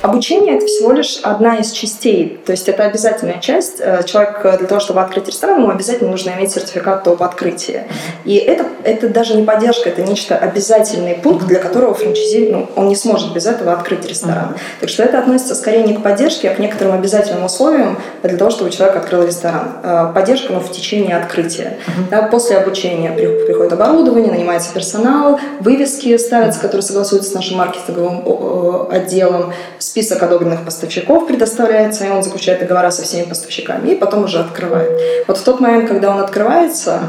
[0.01, 3.81] Обучение– это всего лишь одна из частей, то есть это обязательная часть.
[3.81, 7.83] Э, человек э, для того, чтобы открыть ресторан, ему обязательно нужно иметь сертификат об открытии.
[8.23, 12.87] И это, это даже не поддержка, это нечто обязательный пункт, для которого франчайзи, ну, он
[12.87, 14.55] не сможет без этого открыть ресторан.
[14.79, 18.51] Так что это относится скорее не к поддержке, а к некоторым обязательным условиям для того,
[18.51, 19.79] чтобы человек открыл ресторан.
[19.83, 21.77] Э, поддержка ну, в течение открытия.
[22.09, 29.53] Да, после обучения приходит оборудование, нанимается персонал, вывески ставятся, которые согласуются с нашим маркетинговым отделом,
[29.79, 34.91] список одобренных поставщиков предоставляется, и он заключает договора со всеми поставщиками, и потом уже открывает.
[35.27, 37.01] Вот в тот момент, когда он открывается,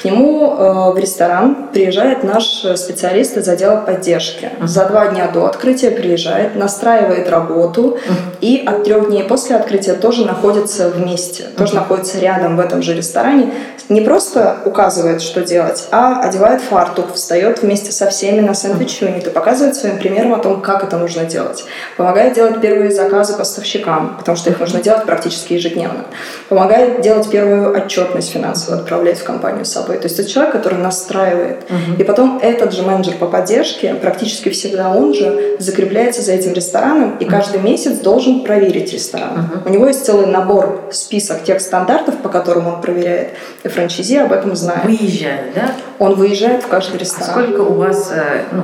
[0.00, 2.44] к нему э, в ресторан приезжает наш
[2.76, 4.50] специалист из отдела поддержки.
[4.62, 7.98] За два дня до открытия приезжает, настраивает работу,
[8.40, 12.94] и от трех дней после открытия тоже находится вместе, тоже находится рядом в этом же
[12.94, 13.52] ресторане.
[13.88, 19.30] Не просто указывает, что делать, а одевает фартук, встает вместе со всеми на сэндвич-юнит и
[19.30, 21.64] показывает своим примером о том, как это нужно делать.
[21.96, 26.04] Помогает делать первые заказы поставщикам, потому что их нужно делать практически ежедневно.
[26.48, 29.87] Помогает делать первую отчетность финансовую, отправлять в компанию с собой.
[29.96, 31.64] То есть это человек, который настраивает.
[31.68, 32.00] Uh-huh.
[32.00, 37.16] И потом этот же менеджер по поддержке, практически всегда он же, закрепляется за этим рестораном
[37.18, 39.30] и каждый месяц должен проверить ресторан.
[39.30, 39.68] Uh-huh.
[39.68, 43.30] У него есть целый набор, список тех стандартов, по которым он проверяет.
[43.64, 44.84] И франчайзи об этом знает.
[44.84, 45.72] Выезжает, да?
[45.98, 47.30] Он выезжает в каждый ресторан.
[47.30, 48.62] А сколько у вас э, ну,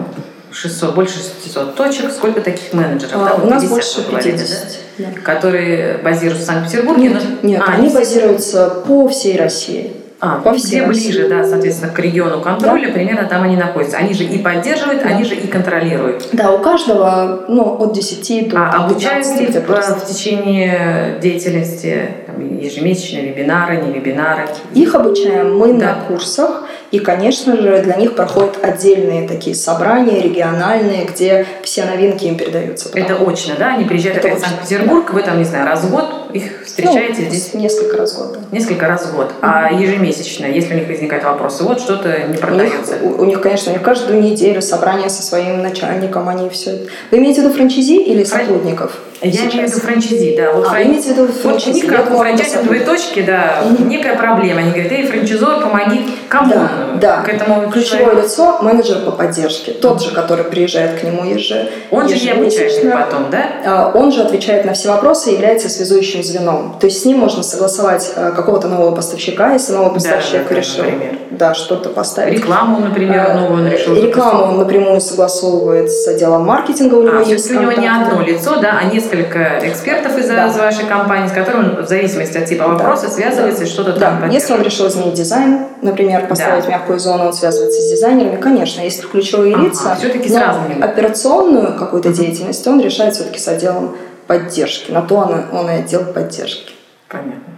[0.54, 2.12] 600, больше 600 точек.
[2.12, 3.14] Сколько таких менеджеров?
[3.14, 4.10] А, у нас больше 50.
[4.10, 5.04] Говорили, да?
[5.14, 5.20] Да.
[5.22, 7.08] Которые базируются в Санкт-Петербурге?
[7.08, 9.92] Нет, нет а, они базируются по всей России.
[10.20, 12.92] А, по где ближе, да, соответственно, к региону контроля, да.
[12.92, 13.96] примерно там они находятся.
[13.96, 15.11] Они же и поддерживают, да.
[15.11, 16.29] они же и контролируют.
[16.33, 22.59] Да, у каждого, ну, от 10 до А обучают ли в, в течение деятельности там,
[22.59, 24.48] ежемесячные вебинары, не вебинары?
[24.72, 25.87] Их обучаем мы да.
[25.87, 26.64] на курсах.
[26.90, 32.88] И, конечно же, для них проходят отдельные такие собрания, региональные, где все новинки им передаются.
[32.94, 33.74] Это очно, да?
[33.74, 37.55] Они приезжают в Санкт-Петербург, вы там, не знаю, раз в год их встречаете ну, здесь?
[37.55, 38.38] Несколько раз в год.
[38.51, 39.29] Несколько раз в год.
[39.29, 39.35] Mm-hmm.
[39.42, 42.97] А ежемесячно, если у них возникают вопросы, вот что-то не продается?
[43.03, 46.87] У них, у них, конечно, у них каждую неделю собрание со своим начальником, они все...
[47.11, 48.99] Вы имеете в виду франчизи или сотрудников?
[49.23, 49.55] Я сейчас.
[49.55, 50.53] имею в виду франчизи, да.
[50.53, 50.83] Вот а, фран...
[50.83, 51.66] имеете в виду франчизи?
[51.66, 53.87] Вот у них, как у франчайзинговой точки, да, mm-hmm.
[53.87, 54.61] некая проблема.
[54.61, 56.11] Они говорят, эй, франчайзор, помоги.
[56.29, 56.53] Кому?
[56.53, 56.70] Да,
[57.01, 57.23] да.
[57.23, 58.23] К этому ключевое человеку?
[58.23, 59.73] лицо– менеджер по поддержке.
[59.73, 63.44] Тот же, который приезжает к нему еже, Он же не обучает потом, да?
[63.64, 66.76] А, он же отвечает на все вопросы и является связующим звеном.
[66.80, 70.54] То есть с ним можно согласовать э, какого-то нового поставщика, если новый поставщик да, да,
[70.54, 70.84] решил
[71.30, 72.34] да, что-то поставить.
[72.38, 73.94] Рекламу, например, а, новую он решил.
[73.94, 76.94] Рекламу он напрямую согласовывает с отделом маркетинга.
[76.94, 80.48] У него а, есть у него не одно лицо, да, а несколько экспертов из, да.
[80.48, 83.12] из вашей компании, с которым в зависимости от типа вопроса да.
[83.12, 83.66] связывается да.
[83.66, 84.18] и что-то да.
[84.20, 86.72] там Если он решил изменить дизайн, например, поставить да.
[86.72, 89.96] мягкую зону, он связывается с дизайнерами, конечно, есть ключевые ага, лица.
[89.96, 90.82] Все-таки с разными.
[90.82, 94.90] Операционную какую-то деятельность он решает все-таки с отделом поддержки.
[94.90, 96.72] На то он, он и отдел поддержки.
[97.08, 97.54] Понятно.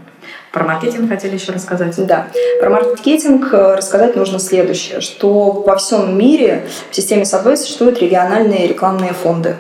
[0.53, 1.95] Про маркетинг хотели еще рассказать?
[2.07, 2.29] Да.
[2.61, 8.67] Про маркетинг э, рассказать нужно следующее, что во всем мире в системе Subway существуют региональные
[8.67, 9.57] рекламные фонды.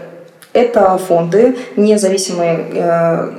[0.54, 3.30] Это фонды, независимые э,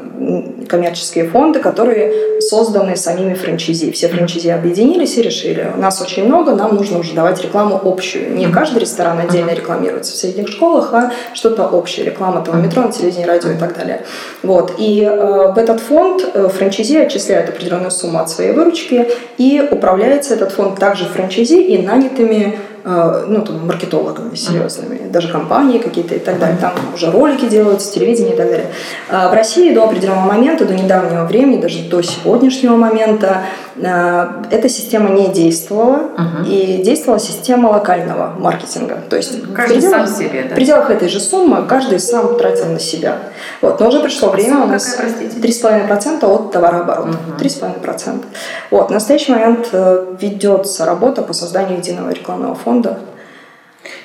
[0.68, 3.92] коммерческие фонды, которые созданы самими франчайзи.
[3.92, 8.36] Все франчайзи объединились и решили, нас очень много, нам нужно уже давать рекламу общую.
[8.36, 12.06] Не каждый ресторан отдельно рекламируется в средних школах, а что-то общее.
[12.06, 14.04] Реклама того метро, на телевидении, радио и так далее.
[14.44, 14.74] Вот.
[14.78, 20.34] И э, в этот фонд э, франчайзи отчисляют определенную сумму от своей выручки, и управляется
[20.34, 22.58] этот фонд также франчайзи и нанятыми
[22.90, 25.12] Э, ну, там, маркетологами серьезными, uh-huh.
[25.12, 26.58] даже компании какие-то и так далее.
[26.62, 28.68] Там уже ролики делаются, телевидение и так далее.
[29.10, 33.44] А в России до определенного момента, до недавнего времени, даже до сегодняшнего момента
[33.80, 36.50] Э, эта система не действовала, угу.
[36.50, 39.00] и действовала система локального маркетинга.
[39.10, 40.50] То есть каждый в пределах, сам себе, да?
[40.50, 43.18] в пределах этой же суммы каждый сам тратил на себя.
[43.62, 43.80] Вот.
[43.80, 47.10] Но уже пришло время, у нас 3,5% от товарооборота.
[47.10, 47.44] Угу.
[47.44, 48.24] 3,5%.
[48.72, 48.90] Вот.
[48.90, 52.98] В настоящий момент э, ведется работа по созданию единого рекламного фонда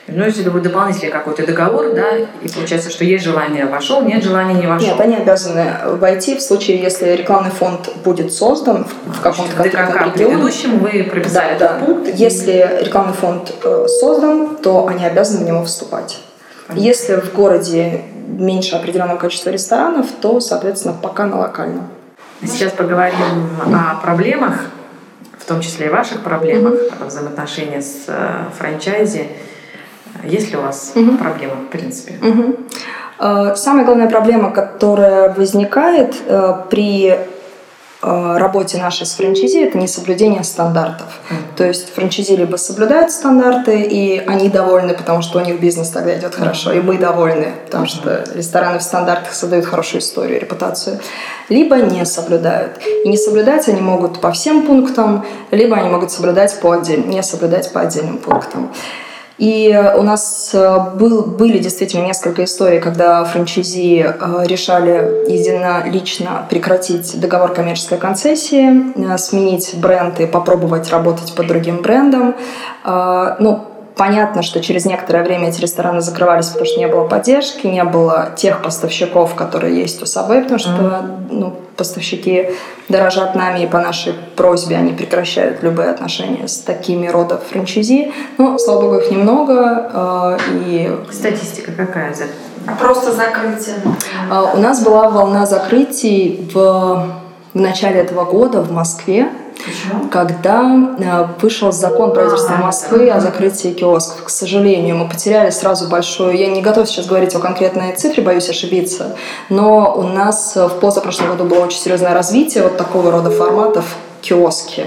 [0.09, 4.55] ну, если будет дополнительный какой-то договор, да, и получается, что есть желание вошел, нет желания
[4.55, 4.89] не вошел.
[4.89, 10.13] Нет, они обязаны войти в случае, если рекламный фонд будет создан в каком-то конкретном регионе.
[10.13, 11.85] предыдущем вы прописали да, да.
[11.85, 12.09] пункт.
[12.15, 16.21] Если рекламный фонд э, создан, то они обязаны в него вступать.
[16.67, 16.85] Понятно.
[16.85, 21.89] Если в городе меньше определенного количества ресторанов, то, соответственно, пока на локальном.
[22.45, 24.67] Сейчас поговорим о проблемах,
[25.39, 27.07] в том числе и ваших проблемах, mm-hmm.
[27.07, 29.29] взаимоотношения с э, франчайзи.
[30.25, 31.17] Есть ли у вас угу.
[31.17, 32.15] проблема, в принципе?
[32.23, 32.57] Угу.
[33.55, 41.07] Самая главная проблема, которая возникает э, при э, работе нашей с франчайзи это несоблюдение стандартов.
[41.31, 41.35] Mm.
[41.57, 46.19] То есть франчайзи либо соблюдают стандарты, и они довольны, потому что у них бизнес тогда
[46.19, 50.99] идет хорошо, и мы довольны, потому что рестораны в стандартах создают хорошую историю, репутацию,
[51.49, 52.81] либо не соблюдают.
[53.05, 57.23] И не соблюдать они могут по всем пунктам, либо они могут соблюдать по отдельным, не
[57.23, 58.73] соблюдать по отдельным пунктам.
[59.39, 67.19] И у нас э, был, были действительно несколько историй, когда франчайзи э, решали единолично прекратить
[67.19, 72.35] договор коммерческой концессии, э, сменить бренд и попробовать работать под другим брендом.
[72.85, 77.85] Ну, понятно, что через некоторое время эти рестораны закрывались, потому что не было поддержки, не
[77.85, 82.51] было тех поставщиков, которые есть у Subway, потому что ну, поставщики
[82.89, 88.13] дорожат нами, и по нашей просьбе они прекращают любые отношения с такими родов франчайзи.
[88.39, 89.91] Но, слава богу, их немного.
[89.93, 90.91] Э, и...
[91.11, 92.15] Статистика какая?
[92.67, 93.77] А просто закрытие?
[94.31, 97.22] Э, у нас была волна закрытий в,
[97.55, 99.29] в начале этого года в Москве.
[99.57, 100.09] Почему?
[100.09, 104.25] Когда э, вышел закон правительства а, Москвы о закрытии киосков.
[104.25, 106.37] К сожалению, мы потеряли сразу большую...
[106.37, 109.17] Я не готова сейчас говорить о конкретной цифре, боюсь ошибиться,
[109.51, 114.87] но у нас в позапрошлом году было очень серьезное развитие вот такого рода форматов киоски.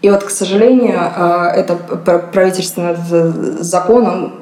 [0.00, 2.94] И вот, к сожалению, э, это правительственный
[3.60, 4.32] закон, он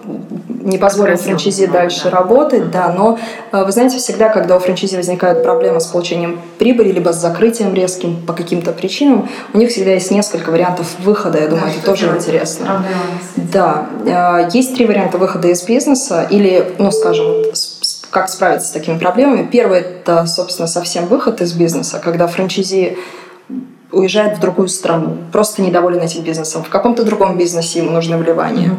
[0.67, 2.11] не позволил франчизе дальше да.
[2.11, 3.19] работать, да, но
[3.53, 7.73] э, вы знаете, всегда, когда у франчизи возникают проблемы с получением прибыли, либо с закрытием
[7.73, 11.87] резким по каким-то причинам, у них всегда есть несколько вариантов выхода, я думаю, да, это
[11.87, 12.85] тоже интересно.
[13.37, 17.45] Да, э, есть три варианта выхода из бизнеса, или, ну, скажем,
[18.11, 19.47] как справиться с такими проблемами.
[19.51, 22.99] Первый– это, собственно, совсем выход из бизнеса, когда франчизи
[23.93, 26.63] уезжает в другую страну, просто недоволен этим бизнесом.
[26.63, 28.73] В каком-то другом бизнесе ему нужно вливание.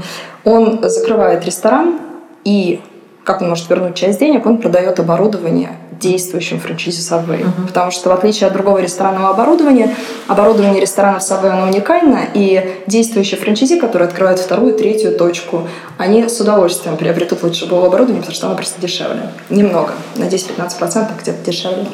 [0.43, 2.00] Он закрывает ресторан
[2.43, 2.82] и
[3.28, 7.41] как он может вернуть часть денег, он продает оборудование действующим франчизе Subway.
[7.41, 7.67] Uh-huh.
[7.67, 9.93] Потому что в отличие от другого ресторанного оборудования,
[10.28, 15.67] оборудование ресторанов Subway оно уникально, и действующие франчизи, которые открывают вторую, третью точку,
[15.98, 19.30] они с удовольствием приобретут лучше было оборудование, потому что оно просто дешевле.
[19.50, 21.88] Немного, на 10-15% где-то дешевле.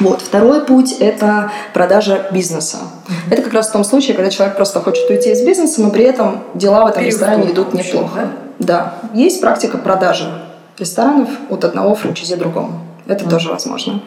[0.00, 0.20] Вот.
[0.20, 2.78] Второй путь– это продажа бизнеса.
[2.78, 3.32] Mm-hmm.
[3.32, 6.04] Это как раз в том случае, когда человек просто хочет уйти из бизнеса, но при
[6.04, 8.30] этом дела в этом ресторане идут неплохо.
[8.58, 8.94] Да?
[9.12, 9.18] да.
[9.18, 10.30] Есть практика продажи
[10.78, 12.80] ресторанов от одного франчизи другому.
[13.06, 13.30] Это mm-hmm.
[13.30, 14.02] тоже возможно.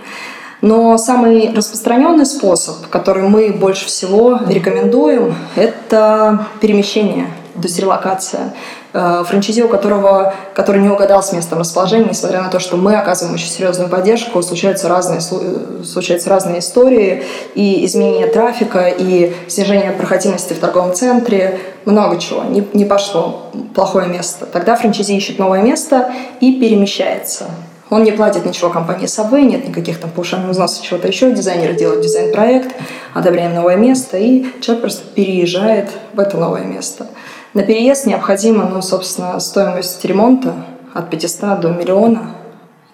[0.61, 8.53] Но самый распространенный способ, который мы больше всего рекомендуем, это перемещение, то есть релокация.
[8.93, 12.95] Э, франчайзи, у которого, который не угадал с местом расположения, несмотря на то, что мы
[12.95, 17.23] оказываем очень серьезную поддержку, случаются разные, случаются разные истории,
[17.55, 22.43] и изменение трафика, и снижение проходимости в торговом центре, много чего.
[22.43, 24.45] Не, не пошло плохое место.
[24.45, 27.45] Тогда франчайзи ищет новое место и перемещается.
[27.91, 31.29] Он не платит ничего компании Subway, нет никаких там повышенных взносов, чего-то еще.
[31.31, 32.73] Дизайнеры делают дизайн-проект,
[33.13, 37.07] одобряем новое место, и человек просто переезжает в это новое место.
[37.53, 42.35] На переезд необходима, ну, собственно, стоимость ремонта от 500 до миллиона,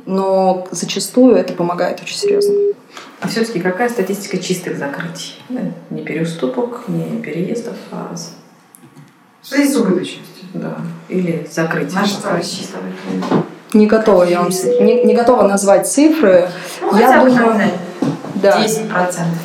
[0.05, 2.55] но зачастую это помогает очень серьезно.
[3.21, 5.35] А все-таки какая статистика чистых закрытий?
[5.89, 8.15] Не переуступок, не переездов, а...
[9.43, 10.45] Здесь с убыточностью?
[10.55, 10.77] Да.
[11.07, 12.01] Или закрытие.
[12.01, 12.93] На что рассчитывать?
[13.73, 16.49] Не готова я вам не, не готова назвать цифры.
[16.81, 17.69] Ну, я думаю,
[18.51, 18.63] да.
[18.63, 18.87] 10%,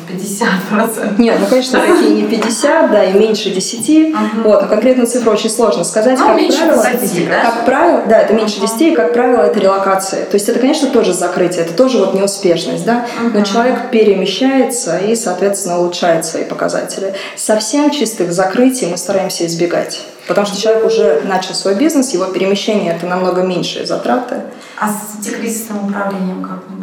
[0.09, 1.21] 50%.
[1.21, 4.13] Нет, ну, конечно, такие не 50, да, и меньше 10.
[4.13, 4.19] Угу.
[4.43, 6.17] Вот, но конкретную цифру очень сложно сказать.
[6.17, 7.41] Ну, как меньше правило, 10, да?
[7.41, 10.25] Как правило, да, это меньше 10, и, как правило, это релокация.
[10.25, 13.37] То есть это, конечно, тоже закрытие, это тоже вот неуспешность, да, угу.
[13.37, 17.13] но человек перемещается и, соответственно, улучшает свои показатели.
[17.35, 20.01] Совсем чистых закрытий мы стараемся избегать.
[20.27, 24.41] Потому что человек уже начал свой бизнес, его перемещение это намного меньшие затраты.
[24.79, 26.82] А с антикризисным управлением как-нибудь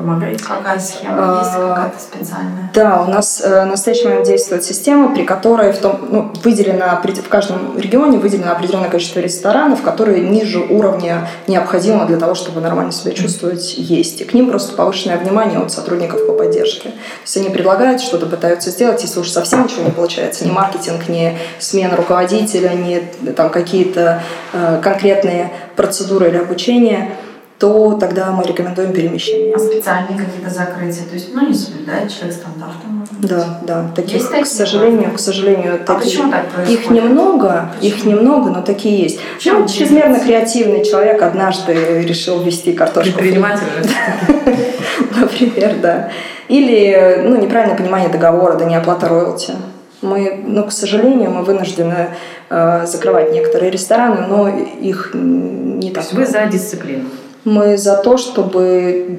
[0.00, 0.42] Помогаете?
[0.42, 1.40] Какая схема?
[1.40, 2.70] Есть А, какая-то специальная?
[2.72, 6.98] Да, у нас э, в настоящий момент действует система, при которой в, том, ну, выделено,
[7.02, 12.92] в каждом регионе выделено определенное количество ресторанов, которые ниже уровня необходимого для того, чтобы нормально
[12.92, 14.22] себя чувствовать, есть.
[14.22, 16.88] И к ним просто повышенное внимание от сотрудников по поддержке.
[16.88, 21.10] То есть они предлагают что-то, пытаются сделать, если уж совсем ничего не получается, ни маркетинг,
[21.10, 24.22] ни смена руководителя, ни там какие-то
[24.54, 27.12] э, конкретные процедуры или обучение,
[27.60, 29.54] то тогда мы рекомендуем перемещение.
[29.54, 31.04] А специальные какие-то закрытия?
[31.06, 32.86] То есть, ну, не соблюдает человек стандарты?
[33.20, 33.90] Да, да.
[33.94, 34.44] Таких, Есть такие?
[34.44, 36.80] к сожалению, к сожалению, А таких, почему так происходит?
[36.80, 37.94] их немного, Почему?
[37.96, 39.20] их немного, но такие есть.
[39.38, 43.12] В чем Ну, чрезмерно креативный человек однажды решил ввести картошку.
[43.12, 43.66] Предприниматель.
[45.20, 46.10] Например, да.
[46.48, 49.52] Или ну, неправильное понимание договора, да не оплата роялти.
[50.00, 52.08] Мы, ну, к сожалению, мы вынуждены
[52.48, 57.04] э, закрывать некоторые рестораны, но их не То так есть вы за дисциплину.
[57.50, 59.18] Мы за то, чтобы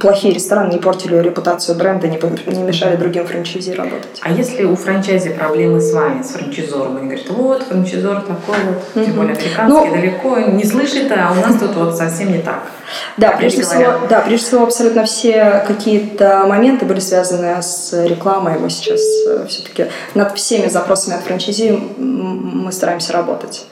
[0.00, 4.20] плохие рестораны не портили репутацию бренда, не, не мешали другим франчайзи работать.
[4.20, 8.94] А если у франчайзи проблемы с вами, с франчайзором, они говорят, вот, франчайзор такой вот,
[8.94, 9.16] тем Мгм.
[9.16, 12.62] более американский, Ну- далеко, не слышит, а у нас тут вот совсем не так.
[13.16, 18.58] Да, прежде всего, да, прежде всего, абсолютно все какие-то моменты были связаны с рекламой.
[18.60, 19.00] Мы сейчас
[19.48, 23.66] все-таки над всеми запросами от франчайзи мы стараемся работать.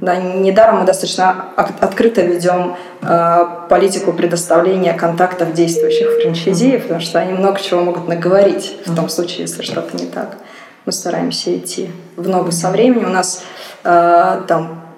[0.00, 7.32] Да, недаром мы достаточно открыто ведем э, политику предоставления контактов действующих франчайзи, потому что они
[7.32, 10.36] много чего могут наговорить в том случае, если что-то не так.
[10.86, 13.06] Мы стараемся идти в ногу со временем.
[13.06, 13.42] У нас
[13.82, 14.88] э, там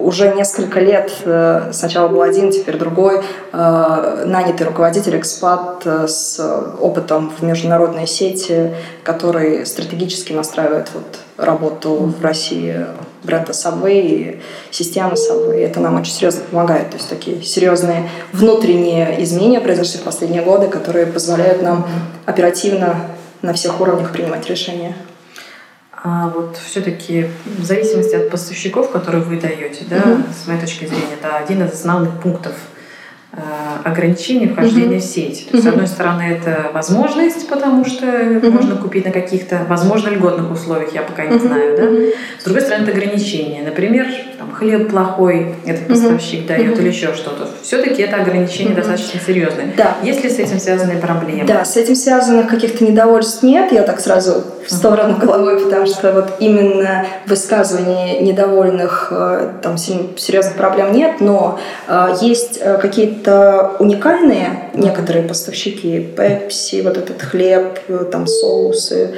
[0.00, 3.22] уже несколько лет, э, сначала был один, теперь другой,
[3.52, 6.40] э, нанятый руководитель, экспат э, с
[6.80, 8.74] опытом в международной сети,
[9.04, 12.86] который стратегически настраивает вот работу в России
[13.22, 15.64] бренда Subway и системы Subway.
[15.64, 16.90] Это нам очень серьезно помогает.
[16.90, 21.86] То есть такие серьезные внутренние изменения произошли в последние годы, которые позволяют нам
[22.26, 22.96] оперативно
[23.42, 24.96] на всех уровнях принимать решения.
[26.04, 30.24] А вот все-таки в зависимости от поставщиков, которые вы даете, да, Мгм.
[30.32, 32.54] с моей точки зрения, это один из основных пунктов
[33.84, 35.00] ограничений вхождения Мгм.
[35.00, 35.48] в сеть.
[35.50, 38.06] То есть, с одной стороны, это возможность, потому что
[38.42, 41.40] можно купить на каких-то, возможно, льготных условиях, я пока не Мгм.
[41.40, 41.88] знаю, да.
[42.38, 43.62] С другой стороны, это ограничение.
[43.62, 44.06] Например,
[44.42, 46.80] там, хлеб плохой этот поставщик дает Мгм.
[46.80, 47.48] или еще что-то.
[47.62, 48.76] Все-таки это ограничение Мгм.
[48.82, 49.72] достаточно серьезное.
[49.76, 49.96] Да.
[50.02, 51.44] Есть ли с этим связанные проблемы?
[51.46, 53.70] Да, с этим связанных каких-то недовольств нет.
[53.72, 60.54] Я так сразу в сторону головой, потому что вот именно высказывание недовольных э, там серьезных
[60.54, 67.78] проблем нет, но э, есть э, какие-то уникальные некоторые поставщики, Пепси, вот этот хлеб,
[68.10, 69.14] там соусы,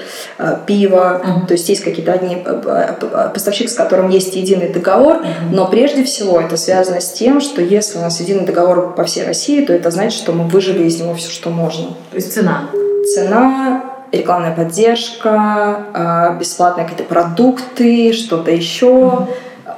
[0.66, 1.20] пиво.
[1.24, 1.46] Мгм.
[1.46, 5.13] То есть есть какие-то одни э, э, э, поставщик, с которым есть единый договор,
[5.50, 9.24] но прежде всего это связано с тем, что если у нас единый договор по всей
[9.24, 11.88] России, то это значит, что мы выжили из него все, что можно.
[12.10, 12.70] То есть цена.
[13.14, 19.28] Цена, рекламная поддержка, а, бесплатные какие-то продукты, что-то еще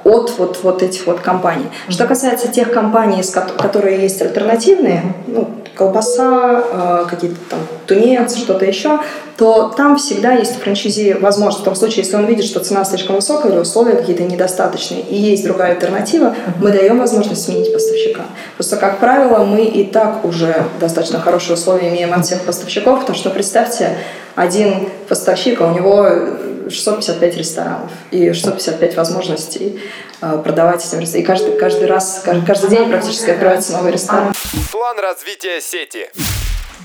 [0.07, 1.67] от вот, вот этих вот компаний.
[1.89, 3.23] Что касается тех компаний,
[3.59, 9.01] которые есть альтернативные, ну, колбаса, а, какие-то там тунец, что-то еще,
[9.37, 12.85] то там всегда есть у франчайзи возможность, в том случае, если он видит, что цена
[12.85, 18.23] слишком высокая или условия какие-то недостаточные, и есть другая альтернатива, мы даем возможность сменить поставщика.
[18.57, 23.19] Просто, как правило, мы и так уже достаточно хорошие условия имеем от всех поставщиков, потому
[23.19, 23.99] что, представьте,
[24.35, 26.09] один поставщик, а у него
[26.69, 29.81] 655 ресторанов и 655 возможностей
[30.21, 31.23] э, продавать этим ресторанам.
[31.23, 34.33] И каждый, каждый раз, каждый, каждый день практически открывается новый ресторан.
[34.73, 36.09] План развития сети.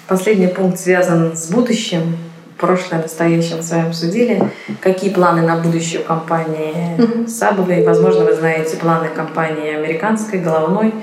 [0.08, 2.18] Последний пункт связан с будущим.
[2.58, 4.52] Прошлое, настоящее мы с вами обсудили.
[4.82, 7.84] Какие планы на будущее у компании Subway?
[7.84, 10.94] Возможно, вы знаете планы компании американской, головной,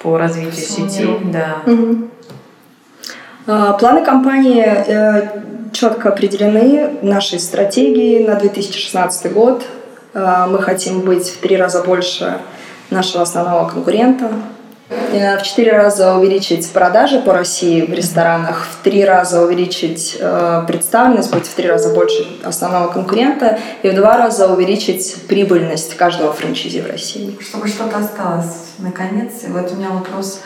[0.00, 1.08] по развитию сети.
[1.32, 1.62] Да.
[1.64, 2.10] Мгм.
[3.50, 5.40] А, Планы компании э,
[5.72, 9.64] четко определены нашей стратегии на 2016 год.
[10.12, 12.36] А, Мы хотим быть в три раза больше
[12.90, 14.30] нашего основного конкурента.
[14.90, 20.64] Э, В четыре раза увеличить продажи по России в ресторанах, в три раза увеличить э,
[20.66, 26.34] представленность, быть в три раза больше основного конкурента и в два раза увеличить прибыльность каждого
[26.34, 27.34] франчайзи в России.
[27.40, 29.42] Чтобы что-то осталось, наконец.
[29.44, 30.42] И вот у меня вопрос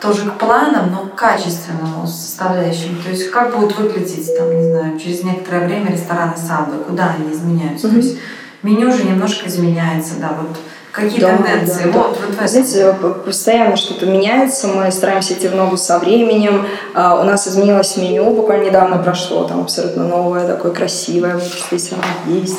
[0.00, 3.00] тоже к планам, но к качественному составляющему.
[3.02, 7.32] То есть как будут выглядеть, там, не знаю, через некоторое время рестораны Сабы, куда они
[7.32, 7.86] изменяются.
[7.86, 8.00] Мгм.
[8.00, 8.18] То есть
[8.62, 10.56] меню уже немножко изменяется, да, вот
[10.90, 11.84] какие Да, тенденции.
[11.84, 11.98] да, да.
[11.98, 12.48] вот, вот в этом.
[12.48, 16.66] Знаете, п- постоянно что-то меняется, мы стараемся идти в ногу со временем.
[16.94, 22.02] А, У нас изменилось меню, буквально недавно прошло, там абсолютно новое, такое красивое, вот действительно
[22.26, 22.58] есть,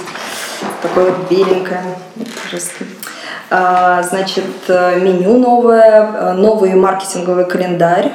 [0.81, 1.83] такое вот беленькое.
[2.15, 2.27] Вот.
[2.51, 2.55] А,
[3.49, 8.11] значит, меню новое, новый маркетинговый календарь,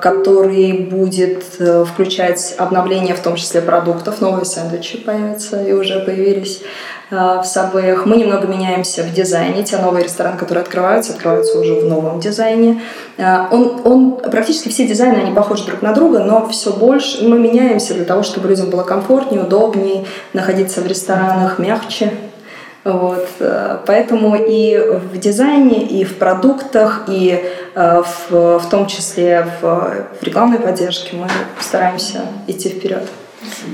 [0.00, 1.44] который будет
[1.88, 6.62] включать обновление в том числе продуктов, новые сэндвичи появятся и уже появились
[7.10, 8.06] в Сабвеях.
[8.06, 9.62] Мы немного меняемся в дизайне.
[9.62, 12.80] Те новые рестораны, которые открываются, открываются уже в новом дизайне.
[13.18, 17.94] Он, он, практически все дизайны, они похожи друг на друга, но все больше мы меняемся
[17.94, 22.12] для того, чтобы людям было комфортнее, удобнее находиться в ресторанах, мягче.
[22.84, 23.26] Вот.
[23.40, 30.06] Э, поэтому и в дизайне, и в продуктах, и э, в, в том числе в,
[30.20, 31.28] в рекламной поддержке мы
[31.60, 33.08] стараемся идти вперед.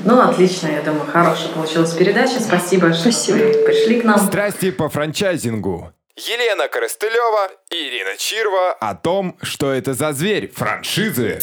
[0.05, 2.41] Ну, отлично, я думаю, хорошая получилась передача.
[2.41, 3.39] Спасибо, Спасибо.
[3.39, 4.19] что вы пришли к нам.
[4.19, 5.93] Страсти по франчайзингу.
[6.17, 11.41] Елена Коростылева и Ирина Чирва о том, что это за зверь франшизы.